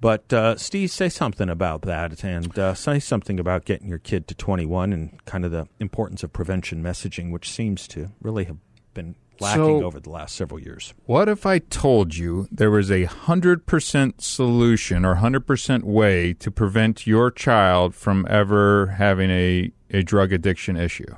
[0.00, 4.26] But uh, Steve, say something about that, and uh, say something about getting your kid
[4.28, 8.56] to 21, and kind of the importance of prevention messaging, which seems to really have
[8.94, 10.94] been lacking So- over the last several years.
[11.06, 17.06] What if I told you there was a 100% solution or 100% way to prevent
[17.06, 21.14] your child from ever having a, a drug addiction issue?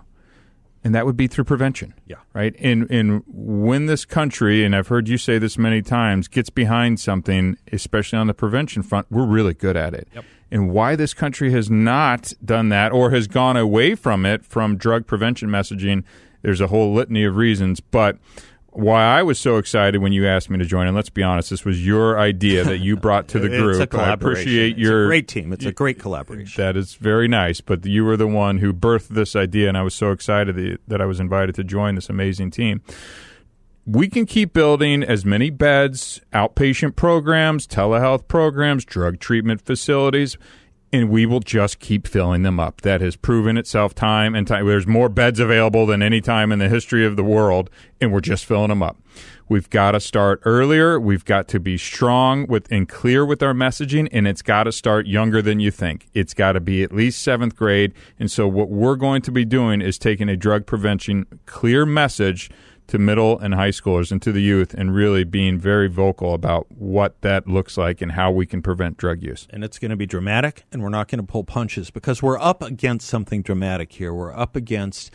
[0.85, 1.95] And that would be through prevention.
[2.07, 2.17] Yeah.
[2.33, 2.57] Right?
[2.59, 6.99] And, and when this country, and I've heard you say this many times, gets behind
[6.99, 10.09] something, especially on the prevention front, we're really good at it.
[10.13, 10.25] Yep.
[10.51, 14.77] And why this country has not done that or has gone away from it from
[14.77, 16.03] drug prevention messaging,
[16.43, 17.81] there's a whole litany of reasons.
[17.81, 18.19] But
[18.75, 21.51] why I was so excited when you asked me to join, and let's be honest,
[21.51, 23.71] this was your idea that you brought to the group.
[23.73, 24.43] It's a I collaboration.
[24.43, 25.53] appreciate It's your a great team.
[25.53, 26.63] It's a great collaboration.
[26.63, 29.83] that is very nice, but you were the one who birthed this idea, and I
[29.83, 32.81] was so excited that I was invited to join this amazing team.
[33.85, 40.39] We can keep building as many beds, outpatient programs, telehealth programs, drug treatment facilities,
[40.93, 42.83] and we will just keep filling them up.
[42.83, 44.67] That has proven itself time and time.
[44.67, 48.21] There's more beds available than any time in the history of the world, and we're
[48.21, 48.99] just filling them up.
[49.49, 50.99] We've got to start earlier.
[51.01, 54.73] We've got to be strong with and clear with our messaging, and it's got to
[54.73, 56.09] start younger than you think.
[56.15, 57.93] It's got to be at least seventh grade.
[58.19, 62.51] And so, what we're going to be doing is taking a drug prevention clear message
[62.93, 66.71] to middle and high schoolers and to the youth and really being very vocal about
[66.71, 69.49] what that looks like and how we can prevent drug use.
[69.49, 72.39] And it's going to be dramatic, and we're not going to pull punches because we're
[72.39, 74.13] up against something dramatic here.
[74.13, 75.11] We're up against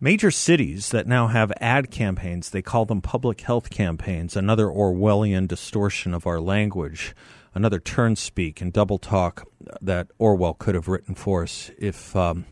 [0.00, 2.50] major cities that now have ad campaigns.
[2.50, 7.14] They call them public health campaigns, another Orwellian distortion of our language,
[7.54, 9.48] another turn speak and double talk
[9.80, 12.16] that Orwell could have written for us if.
[12.16, 12.46] Um,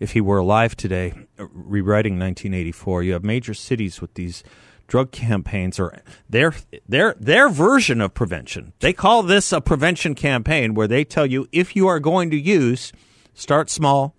[0.00, 4.44] if he were alive today, rewriting 1984, you have major cities with these
[4.86, 6.54] drug campaigns or their
[6.88, 8.72] their their version of prevention.
[8.80, 12.36] They call this a prevention campaign where they tell you if you are going to
[12.38, 12.92] use,
[13.34, 14.14] start small,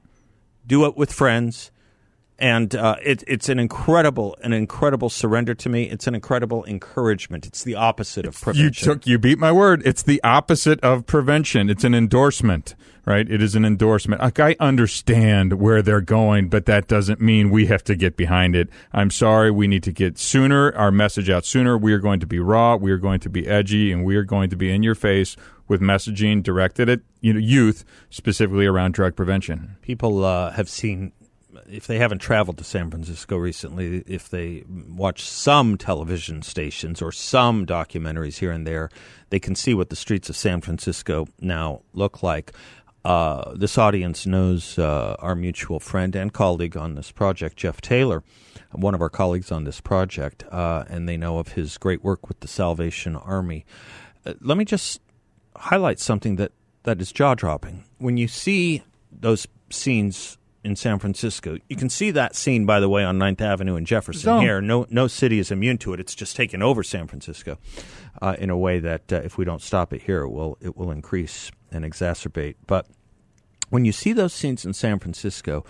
[0.65, 1.71] do it with friends,
[2.37, 5.83] and uh, it, it's an incredible an incredible surrender to me.
[5.83, 7.45] It's an incredible encouragement.
[7.45, 8.63] It's the opposite of prevention.
[8.63, 9.81] You took you beat my word.
[9.85, 11.69] It's the opposite of prevention.
[11.69, 13.29] It's an endorsement right?
[13.29, 14.21] It is an endorsement.
[14.21, 18.55] Like, I understand where they're going, but that doesn't mean we have to get behind
[18.55, 18.69] it.
[18.91, 19.51] I'm sorry.
[19.51, 21.77] We need to get sooner, our message out sooner.
[21.77, 22.75] We are going to be raw.
[22.75, 25.37] We are going to be edgy, and we are going to be in your face
[25.67, 29.77] with messaging directed at you know, youth, specifically around drug prevention.
[29.81, 31.11] People uh, have seen
[31.69, 37.11] if they haven't traveled to San Francisco recently, if they watch some television stations or
[37.11, 38.89] some documentaries here and there,
[39.29, 42.51] they can see what the streets of San Francisco now look like.
[43.03, 48.23] Uh, this audience knows uh, our mutual friend and colleague on this project, Jeff Taylor,
[48.71, 52.27] one of our colleagues on this project, uh, and they know of his great work
[52.27, 53.65] with the Salvation Army.
[54.25, 55.01] Uh, let me just
[55.55, 56.51] highlight something that,
[56.83, 57.83] that is jaw dropping.
[57.99, 62.89] When you see those scenes in San Francisco, you can see that scene, by the
[62.89, 64.59] way, on 9th Avenue and Jefferson here.
[64.61, 65.99] No, no city is immune to it.
[65.99, 67.59] It's just taken over San Francisco
[68.19, 70.75] uh, in a way that uh, if we don't stop it here, it will, it
[70.75, 72.55] will increase and exacerbate.
[72.65, 72.87] But
[73.69, 75.63] when you see those scenes in San Francisco,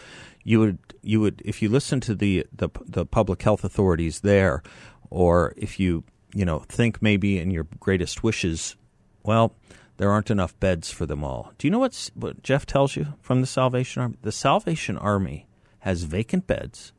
[0.43, 4.61] you would you would if you listen to the the, the public health authorities there,
[5.09, 6.03] or if you
[6.33, 8.75] you know think maybe in your greatest wishes,
[9.23, 9.55] well,
[9.97, 11.53] there aren't enough beds for them all.
[11.57, 14.17] Do you know what's, what Jeff tells you from the Salvation Army?
[14.21, 15.47] The Salvation Army
[15.79, 16.93] has vacant beds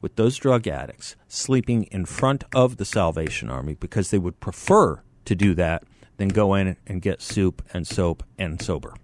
[0.00, 5.02] with those drug addicts sleeping in front of the Salvation Army because they would prefer
[5.24, 5.84] to do that
[6.16, 8.94] than go in and get soup and soap and sober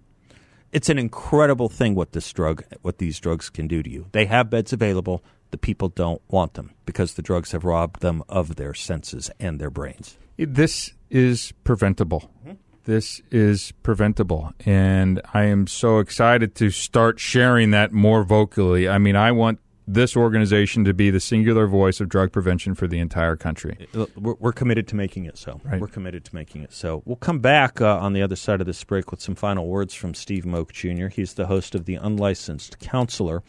[0.72, 4.06] it's an incredible thing what this drug, what these drugs can do to you.
[4.12, 5.22] They have beds available.
[5.50, 9.60] The people don't want them because the drugs have robbed them of their senses and
[9.60, 10.16] their brains.
[10.38, 12.30] This is preventable.
[12.40, 12.52] Mm-hmm.
[12.84, 14.52] This is preventable.
[14.66, 18.88] And I am so excited to start sharing that more vocally.
[18.88, 22.86] I mean, I want this organization to be the singular voice of drug prevention for
[22.86, 23.88] the entire country.
[24.16, 25.60] We're, we're committed to making it so.
[25.64, 25.80] Right.
[25.80, 27.02] We're committed to making it so.
[27.04, 29.94] We'll come back uh, on the other side of this break with some final words
[29.94, 31.08] from Steve Moak Jr.
[31.08, 33.42] He's the host of The Unlicensed Counselor.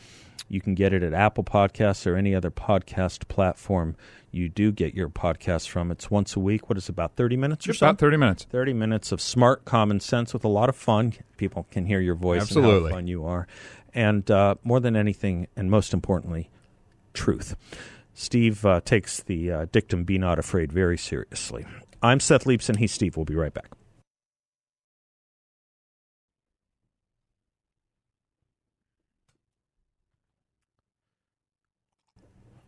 [0.50, 3.96] You can get it at Apple Podcasts or any other podcast platform
[4.34, 5.91] you do get your podcast from.
[5.91, 6.69] It's once a week.
[6.69, 7.88] What is it, about 30 minutes or so?
[7.88, 8.46] About 30 minutes.
[8.50, 11.13] 30 minutes of smart common sense with a lot of fun.
[11.38, 12.78] People can hear your voice Absolutely.
[12.78, 13.48] and how fun you are
[13.93, 16.50] and uh, more than anything, and most importantly,
[17.13, 17.56] truth.
[18.13, 21.65] Steve uh, takes the uh, dictum "Be not afraid" very seriously.
[22.02, 22.78] I'm Seth Leibsohn.
[22.78, 23.15] He's Steve.
[23.15, 23.72] We'll be right back.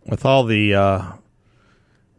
[0.08, 1.12] With all the uh,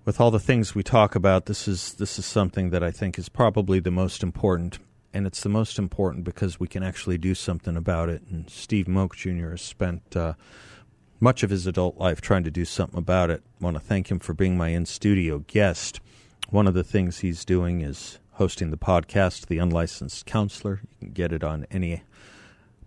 [0.07, 3.19] with all the things we talk about, this is this is something that I think
[3.19, 4.79] is probably the most important
[5.13, 8.23] and it's the most important because we can actually do something about it.
[8.31, 9.51] And Steve Moak Jr.
[9.51, 10.35] has spent uh,
[11.21, 13.43] much of his adult life trying to do something about it.
[13.61, 16.01] I want to thank him for being my in studio guest.
[16.51, 20.83] One of the things he's doing is hosting the podcast, The Unlicensed Counselor.
[20.83, 22.03] You can get it on any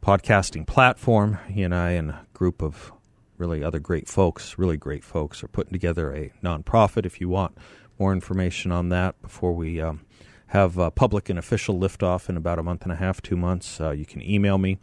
[0.02, 1.40] podcasting platform.
[1.50, 2.94] He and I and a group of
[3.40, 7.06] really other great folks, really great folks, are putting together a nonprofit.
[7.06, 7.58] If you want
[7.98, 10.02] more information on that before we um,
[10.48, 13.80] have uh, public and official liftoff in about a month and a half, two months.
[13.80, 14.80] Uh, you can email me.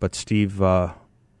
[0.00, 0.92] But Steve, uh,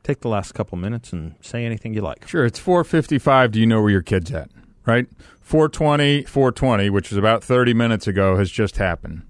[0.02, 2.26] take the last couple minutes and say anything you like.
[2.26, 2.44] Sure.
[2.44, 3.50] It's 4:55.
[3.52, 4.50] Do you know where your kid's at?
[4.86, 5.06] Right.
[5.40, 9.22] 420, 420, which was about 30 minutes ago, has just happened.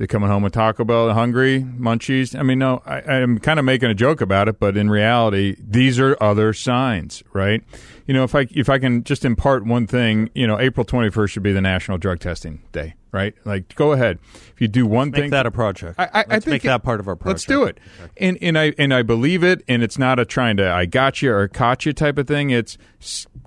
[0.00, 2.34] They're coming home with Taco Bell, hungry, munchies.
[2.34, 5.56] I mean, no, I, I'm kind of making a joke about it, but in reality,
[5.60, 7.62] these are other signs, right?
[8.06, 11.28] You know, if I if I can just impart one thing, you know, April 21st
[11.28, 13.34] should be the National Drug Testing Day, right?
[13.44, 14.20] Like, go ahead.
[14.54, 16.00] If you do one let's thing, make that a project.
[16.00, 17.34] I, I, I make it, that part of our project.
[17.34, 17.78] Let's do it.
[18.16, 19.62] And and I and I believe it.
[19.68, 22.48] And it's not a trying to I got you or caught you type of thing.
[22.48, 22.78] It's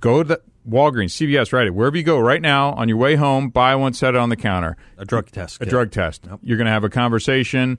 [0.01, 1.74] go to the Walgreens, CVS, right?
[1.74, 4.36] Wherever you go right now on your way home, buy one, set it on the
[4.36, 4.78] counter.
[4.97, 5.61] A drug test.
[5.61, 6.26] A drug test.
[6.30, 6.39] Yep.
[6.43, 7.78] You're going to have a conversation,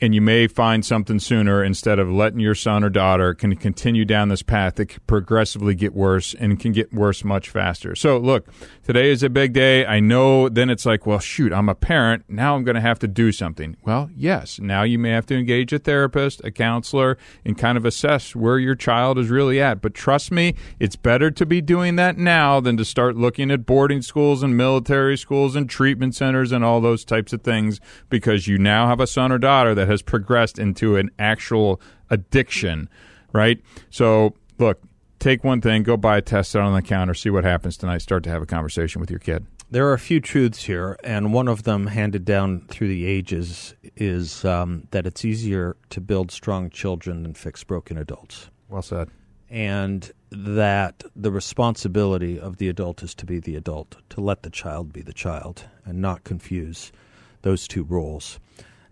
[0.00, 4.04] and you may find something sooner instead of letting your son or daughter can continue
[4.04, 7.94] down this path that can progressively get worse and can get worse much faster.
[7.94, 8.48] So, look,
[8.84, 9.84] today is a big day.
[9.84, 12.24] I know then it's like, well, shoot, I'm a parent.
[12.28, 13.76] Now I'm going to have to do something.
[13.82, 17.84] Well, yes, now you may have to engage a therapist, a counselor, and kind of
[17.84, 19.80] assess where your child is really at.
[19.80, 23.66] But trust me, it's better to be doing that now than to start looking at
[23.66, 27.80] boarding schools and military schools and treatment centers and all those types of things
[28.10, 31.80] because you now have a son or daughter that has progressed into an actual
[32.10, 32.88] addiction,
[33.32, 33.60] right?
[33.90, 34.82] So, look,
[35.24, 38.02] take one thing, go buy a test, set on the counter, see what happens tonight,
[38.02, 39.46] start to have a conversation with your kid.
[39.70, 43.74] There are a few truths here, and one of them handed down through the ages
[43.96, 48.50] is um, that it's easier to build strong children than fix broken adults.
[48.68, 49.08] Well said.
[49.48, 54.50] And that the responsibility of the adult is to be the adult, to let the
[54.50, 56.92] child be the child, and not confuse
[57.40, 58.38] those two roles.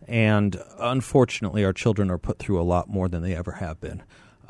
[0.08, 4.02] And unfortunately, our children are put through a lot more than they ever have been.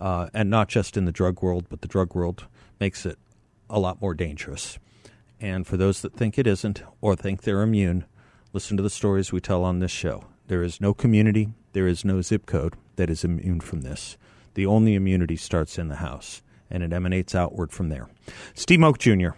[0.03, 2.47] Uh, and not just in the drug world, but the drug world
[2.81, 3.21] makes it
[3.71, 4.77] a lot more dangerous.
[5.41, 8.05] And for those that think it isn't or think they're immune,
[8.53, 10.25] listen to the stories we tell on this show.
[10.49, 14.17] There is no community, there is no zip code that is immune from this.
[14.55, 18.09] The only immunity starts in the house, and it emanates outward from there.
[18.55, 19.31] Steve Moak Jr.,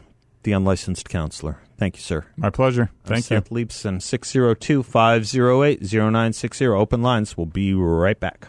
[0.44, 1.58] the unlicensed counselor.
[1.76, 2.24] Thank you, sir.
[2.38, 2.90] My pleasure.
[3.04, 3.36] I'm Thank you.
[3.36, 6.66] Seth Leibsohn, 602 508 0960.
[6.68, 7.36] Open lines.
[7.36, 8.48] We'll be right back.